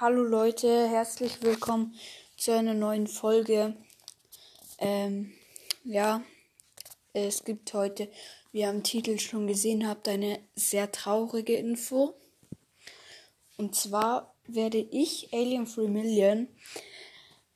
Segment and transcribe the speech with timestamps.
[0.00, 1.94] Hallo Leute, herzlich willkommen
[2.38, 3.76] zu einer neuen Folge.
[4.78, 5.30] Ähm,
[5.84, 6.22] ja,
[7.12, 8.10] es gibt heute,
[8.50, 12.14] wie ihr am Titel schon gesehen habt, eine sehr traurige Info.
[13.58, 16.48] Und zwar werde ich, Alien 3 Million,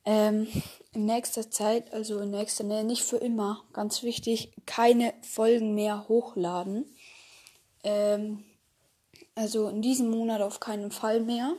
[0.05, 0.47] ähm,
[0.93, 6.07] in nächster Zeit, also in nächster Nähe, nicht für immer, ganz wichtig, keine Folgen mehr
[6.07, 6.95] hochladen.
[7.83, 8.45] Ähm,
[9.33, 11.55] also in diesem Monat auf keinen Fall mehr.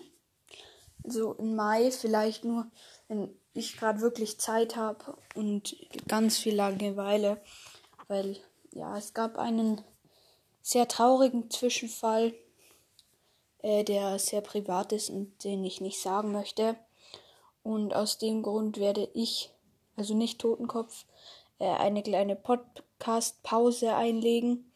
[1.07, 2.67] So im Mai vielleicht nur,
[3.09, 5.77] wenn ich gerade wirklich Zeit habe und
[6.09, 7.41] ganz viel Langeweile.
[8.09, 8.37] Weil
[8.73, 9.83] ja, es gab einen
[10.63, 12.35] sehr traurigen Zwischenfall,
[13.63, 16.77] äh, der sehr privat ist und den ich nicht sagen möchte.
[17.63, 19.51] Und aus dem Grund werde ich,
[19.97, 21.05] also nicht Totenkopf,
[21.59, 24.73] äh, eine kleine Podcast-Pause einlegen.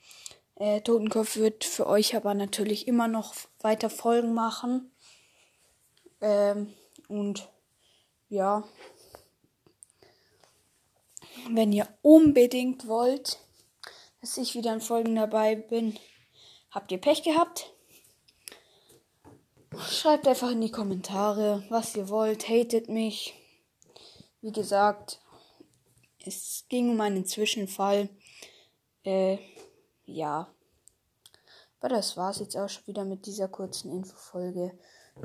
[0.57, 4.91] Äh, Totenkopf wird für euch aber natürlich immer noch weiter Folgen machen.
[6.21, 6.75] Ähm,
[7.09, 7.49] und
[8.29, 8.65] ja,
[11.51, 13.39] wenn ihr unbedingt wollt,
[14.21, 15.99] dass ich wieder in Folgen dabei bin,
[16.71, 17.73] habt ihr Pech gehabt.
[19.79, 22.49] Schreibt einfach in die Kommentare, was ihr wollt.
[22.49, 23.35] Hatet mich.
[24.41, 25.21] Wie gesagt,
[26.25, 28.09] es ging um einen Zwischenfall.
[29.05, 29.39] Äh,
[30.05, 30.53] ja.
[31.79, 34.79] Aber das war's jetzt auch schon wieder mit dieser kurzen Infofolge.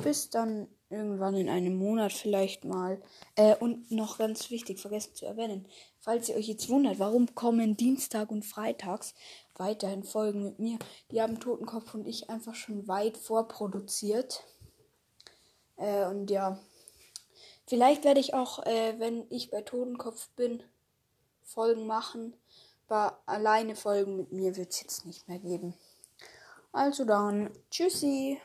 [0.04, 3.02] Bis dann irgendwann in einem Monat vielleicht mal.
[3.36, 5.68] Äh, und noch ganz wichtig, vergessen zu erwähnen,
[6.00, 9.14] falls ihr euch jetzt wundert, warum kommen Dienstag und Freitags
[9.56, 10.80] weiterhin Folgen mit mir.
[11.12, 14.44] Die haben Totenkopf und ich einfach schon weit vorproduziert.
[15.78, 16.60] Äh, und ja,
[17.66, 20.64] vielleicht werde ich auch, äh, wenn ich bei Totenkopf bin,
[21.44, 22.34] Folgen machen.
[22.88, 25.74] Aber alleine Folgen mit mir wird es jetzt nicht mehr geben.
[26.72, 28.40] Also dann, tschüssi.